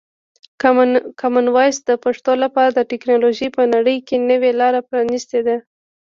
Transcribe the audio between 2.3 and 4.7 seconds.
لپاره د ټکنالوژۍ په نړۍ کې نوې